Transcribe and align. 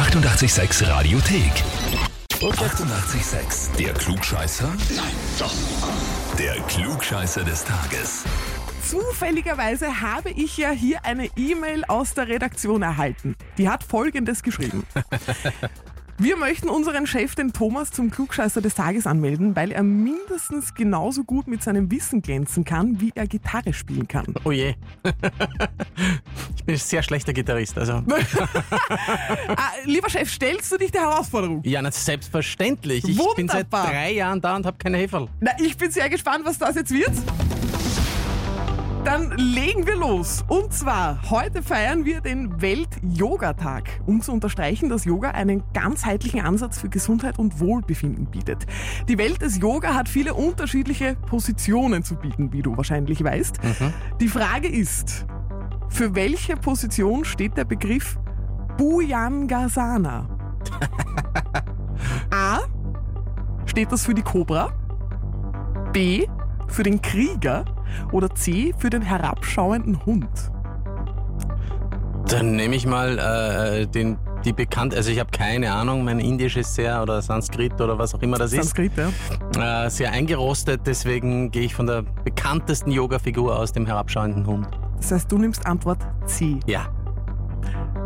886 0.00 0.88
Radiothek. 0.88 1.52
88,6. 2.40 3.76
Der 3.76 3.92
Klugscheißer? 3.92 4.68
Nein, 4.96 5.12
doch. 5.38 5.52
Der 6.38 6.54
Klugscheißer 6.62 7.44
des 7.44 7.66
Tages. 7.66 8.24
Zufälligerweise 8.82 10.00
habe 10.00 10.30
ich 10.30 10.56
ja 10.56 10.70
hier 10.70 11.04
eine 11.04 11.26
E-Mail 11.36 11.84
aus 11.84 12.14
der 12.14 12.28
Redaktion 12.28 12.80
erhalten. 12.80 13.36
Die 13.58 13.68
hat 13.68 13.84
Folgendes 13.84 14.42
geschrieben. 14.42 14.84
Wir 16.22 16.36
möchten 16.36 16.68
unseren 16.68 17.06
Chef, 17.06 17.34
den 17.34 17.54
Thomas, 17.54 17.92
zum 17.92 18.10
Klugscheißer 18.10 18.60
des 18.60 18.74
Tages 18.74 19.06
anmelden, 19.06 19.56
weil 19.56 19.72
er 19.72 19.82
mindestens 19.82 20.74
genauso 20.74 21.24
gut 21.24 21.46
mit 21.46 21.62
seinem 21.62 21.90
Wissen 21.90 22.20
glänzen 22.20 22.64
kann, 22.64 23.00
wie 23.00 23.10
er 23.14 23.26
Gitarre 23.26 23.72
spielen 23.72 24.06
kann. 24.06 24.26
Oh 24.44 24.50
je. 24.50 24.74
Ich 26.70 26.80
bin 26.80 26.84
ein 26.84 26.88
sehr 26.88 27.02
schlechter 27.02 27.32
Gitarrist, 27.32 27.76
also. 27.78 28.02
Ah, 29.56 29.72
lieber 29.84 30.08
Chef, 30.08 30.30
stellst 30.30 30.72
du 30.72 30.76
dich 30.78 30.90
der 30.92 31.02
Herausforderung? 31.02 31.62
Ja, 31.64 31.82
na, 31.82 31.90
selbstverständlich. 31.90 33.04
Ich 33.08 33.16
bin 33.34 33.48
seit 33.48 33.66
Wunderbar. 33.66 33.90
drei 33.90 34.12
Jahren 34.12 34.40
da 34.40 34.56
und 34.56 34.66
habe 34.66 34.76
keine 34.78 34.96
Heferl. 34.98 35.28
Na, 35.40 35.52
ich 35.58 35.76
bin 35.76 35.90
sehr 35.90 36.08
gespannt, 36.08 36.44
was 36.44 36.58
das 36.58 36.76
jetzt 36.76 36.92
wird. 36.92 37.12
Dann 39.04 39.30
legen 39.36 39.86
wir 39.86 39.96
los. 39.96 40.44
Und 40.46 40.72
zwar, 40.74 41.30
heute 41.30 41.62
feiern 41.62 42.04
wir 42.04 42.20
den 42.20 42.60
Welt-Yoga-Tag, 42.60 44.00
um 44.06 44.20
zu 44.20 44.30
unterstreichen, 44.32 44.90
dass 44.90 45.04
Yoga 45.06 45.30
einen 45.30 45.62
ganzheitlichen 45.72 46.42
Ansatz 46.42 46.78
für 46.78 46.90
Gesundheit 46.90 47.38
und 47.38 47.60
Wohlbefinden 47.60 48.26
bietet. 48.26 48.66
Die 49.08 49.16
Welt 49.16 49.40
des 49.40 49.58
Yoga 49.58 49.94
hat 49.94 50.08
viele 50.08 50.34
unterschiedliche 50.34 51.16
Positionen 51.26 52.04
zu 52.04 52.14
bieten, 52.14 52.52
wie 52.52 52.60
du 52.62 52.76
wahrscheinlich 52.76 53.24
weißt. 53.24 53.58
Die 54.20 54.28
Frage 54.28 54.68
ist, 54.68 55.24
für 55.90 56.14
welche 56.14 56.56
Position 56.56 57.24
steht 57.24 57.56
der 57.56 57.64
Begriff 57.64 58.18
Bhujangasana? 58.78 60.28
A. 62.30 62.60
Steht 63.66 63.92
das 63.92 64.06
für 64.06 64.14
die 64.14 64.22
Cobra? 64.22 64.72
B 65.92 66.26
für 66.68 66.82
den 66.82 67.02
Krieger 67.02 67.64
oder 68.12 68.34
C 68.34 68.72
für 68.78 68.90
den 68.90 69.02
herabschauenden 69.02 70.04
Hund? 70.06 70.28
Dann 72.28 72.52
nehme 72.54 72.76
ich 72.76 72.86
mal 72.86 73.18
äh, 73.18 73.86
den, 73.86 74.16
die 74.44 74.52
bekannt, 74.52 74.94
also 74.94 75.10
ich 75.10 75.18
habe 75.18 75.30
keine 75.32 75.72
Ahnung, 75.72 76.04
mein 76.04 76.20
Indisch 76.20 76.56
ist 76.56 76.74
sehr, 76.74 77.02
oder 77.02 77.20
Sanskrit 77.20 77.80
oder 77.80 77.98
was 77.98 78.14
auch 78.14 78.22
immer 78.22 78.38
das 78.38 78.52
ist, 78.52 78.76
Sanskrit, 78.76 78.92
ja. 78.96 79.86
äh, 79.86 79.90
sehr 79.90 80.12
eingerostet, 80.12 80.82
deswegen 80.86 81.50
gehe 81.50 81.62
ich 81.62 81.74
von 81.74 81.86
der 81.86 82.02
bekanntesten 82.02 82.92
Yoga-Figur 82.92 83.58
aus, 83.58 83.72
dem 83.72 83.84
herabschauenden 83.84 84.46
Hund. 84.46 84.68
Das 85.00 85.12
heißt, 85.12 85.32
du 85.32 85.38
nimmst 85.38 85.66
Antwort 85.66 85.98
C. 86.26 86.60
Ja. 86.66 86.88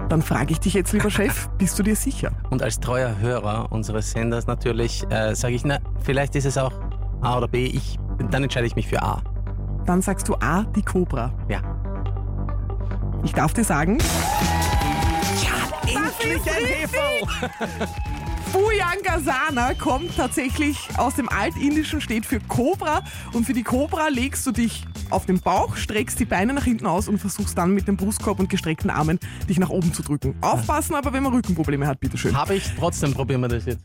Dann 0.09 0.23
frage 0.23 0.53
ich 0.53 0.61
dich 0.61 0.75
jetzt, 0.75 0.93
lieber 0.93 1.11
Chef, 1.11 1.49
bist 1.59 1.79
du 1.79 1.83
dir 1.83 1.97
sicher? 1.97 2.33
Und 2.51 2.63
als 2.63 2.81
treuer 2.81 3.19
Hörer 3.19 3.71
unseres 3.71 4.11
Senders 4.11 4.47
natürlich 4.47 5.05
äh, 5.11 5.35
sage 5.35 5.55
ich, 5.55 5.65
na, 5.65 5.79
vielleicht 6.03 6.35
ist 6.37 6.47
es 6.47 6.57
auch 6.59 6.73
A 7.21 7.37
oder 7.39 7.49
B, 7.49 7.67
ich, 7.67 7.99
dann 8.31 8.43
entscheide 8.43 8.67
ich 8.67 8.77
mich 8.77 8.89
für 8.89 9.03
A. 9.03 9.23
Dann 9.87 10.01
sagst 10.03 10.29
du 10.29 10.35
A, 10.37 10.65
die 10.65 10.83
Cobra. 10.83 11.33
Ja. 11.49 11.61
Ich 13.23 13.33
darf 13.33 13.53
dir 13.55 13.65
sagen, 13.65 13.99
Endlich 15.87 16.43
ein 16.51 16.65
Heferl! 16.65 17.89
Bhujangasana 18.55 19.75
kommt 19.75 20.17
tatsächlich 20.17 20.79
aus 20.97 21.17
dem 21.17 21.29
Altindischen, 21.29 22.01
steht 22.01 22.25
für 22.25 22.39
Cobra. 22.39 23.03
Und 23.33 23.47
für 23.47 23.53
die 23.53 23.65
Cobra 23.65 24.07
legst 24.07 24.47
du 24.47 24.53
dich 24.53 24.85
auf 25.11 25.27
den 25.27 25.41
Bauch, 25.41 25.75
streckst 25.75 26.21
die 26.21 26.25
Beine 26.25 26.55
nach 26.55 26.63
hinten 26.63 26.87
aus 26.87 27.09
und 27.09 27.19
versuchst 27.19 27.59
dann 27.59 27.75
mit 27.75 27.89
dem 27.89 27.97
Brustkorb 27.97 28.39
und 28.39 28.49
gestreckten 28.49 28.91
Armen 28.91 29.19
dich 29.49 29.59
nach 29.59 29.71
oben 29.71 29.93
zu 29.93 30.03
drücken. 30.03 30.37
Aufpassen 30.41 30.95
aber, 30.95 31.13
wenn 31.13 31.25
man 31.25 31.33
Rückenprobleme 31.33 31.85
hat, 31.85 31.99
bitteschön. 31.99 32.37
Habe 32.37 32.55
ich, 32.55 32.71
trotzdem 32.79 33.13
probieren 33.13 33.41
wir 33.41 33.49
das 33.49 33.65
jetzt. 33.67 33.83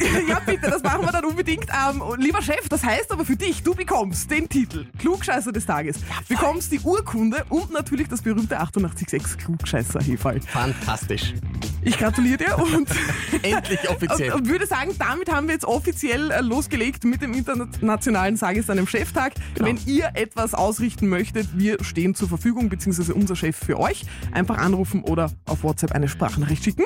Ja, 0.28 0.40
bitte, 0.40 0.70
das 0.70 0.82
machen 0.82 1.04
wir 1.04 1.12
dann 1.12 1.24
unbedingt. 1.24 1.66
Ähm, 1.70 2.02
lieber 2.18 2.42
Chef, 2.42 2.68
das 2.68 2.84
heißt 2.84 3.10
aber 3.12 3.24
für 3.24 3.36
dich, 3.36 3.62
du 3.62 3.74
bekommst 3.74 4.30
den 4.30 4.48
Titel 4.48 4.86
Klugscheißer 4.98 5.52
des 5.52 5.66
Tages, 5.66 5.96
bekommst 6.28 6.72
die 6.72 6.80
Urkunde 6.80 7.44
und 7.48 7.72
natürlich 7.72 8.08
das 8.08 8.22
berühmte 8.22 8.58
886 8.58 9.38
klugscheißer 9.38 10.00
-Hefall. 10.00 10.40
Fantastisch. 10.46 11.34
Ich 11.82 11.98
gratuliere 11.98 12.38
dir 12.38 12.58
und, 12.58 12.88
Endlich 13.42 13.88
offiziell. 13.88 14.32
und, 14.32 14.42
und 14.42 14.48
würde 14.48 14.66
sagen, 14.66 14.94
damit 14.98 15.32
haben 15.32 15.46
wir 15.46 15.54
jetzt 15.54 15.64
offiziell 15.64 16.30
äh, 16.30 16.40
losgelegt 16.40 17.04
mit 17.04 17.22
dem 17.22 17.32
internationalen 17.34 18.36
Sage 18.36 18.60
es 18.60 18.70
einem 18.70 18.86
Cheftag. 18.86 19.34
Genau. 19.54 19.68
Wenn 19.68 19.78
ihr 19.86 20.10
etwas 20.14 20.54
ausrichten 20.54 21.08
möchtet, 21.08 21.48
wir 21.58 21.82
stehen 21.82 22.14
zur 22.14 22.28
Verfügung, 22.28 22.68
beziehungsweise 22.68 23.14
unser 23.14 23.36
Chef 23.36 23.56
für 23.56 23.78
euch. 23.78 24.04
Einfach 24.32 24.58
anrufen 24.58 25.02
oder 25.02 25.30
auf 25.46 25.62
WhatsApp 25.62 25.92
eine 25.92 26.08
Sprachnachricht 26.08 26.64
schicken. 26.64 26.84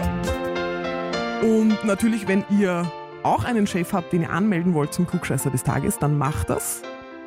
Und 1.43 1.85
natürlich, 1.85 2.27
wenn 2.29 2.45
ihr 2.49 2.91
auch 3.25 3.45
einen 3.45 3.67
Chef 3.67 3.93
habt, 3.93 4.13
den 4.13 4.23
ihr 4.23 4.31
anmelden 4.31 4.75
wollt 4.75 4.93
zum 4.93 5.07
Klugscheißer 5.07 5.51
des 5.51 5.63
Tages, 5.63 5.99
dann 5.99 6.17
macht 6.19 6.51
das 6.51 6.83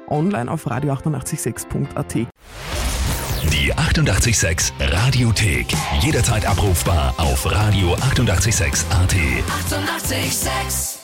online 0.07 0.51
auf 0.51 0.67
radio886.at. 0.67 2.13
Die 2.13 3.73
88,6 3.73 4.71
Radiothek. 4.79 5.67
Jederzeit 6.01 6.45
abrufbar 6.45 7.13
auf 7.17 7.45
radio886.at. 7.45 9.13
88,6. 9.13 10.17
Eighty-eight, 10.17 10.33
sex. 10.33 10.96